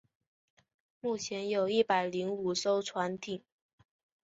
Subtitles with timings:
[0.99, 3.43] 目前有一百零五艘船艇。